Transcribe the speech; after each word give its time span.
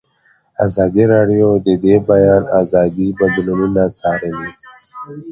ازادي 0.65 1.03
راډیو 1.13 1.47
د 1.65 1.67
د 1.83 1.85
بیان 2.09 2.43
آزادي 2.61 3.07
بدلونونه 3.19 3.83
څارلي. 3.97 4.49